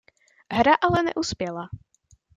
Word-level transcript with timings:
Hra 0.53 0.75
ale 0.75 1.03
neuspěla. 1.03 1.69